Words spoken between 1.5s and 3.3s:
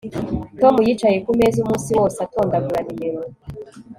umunsi wose atondagura nimero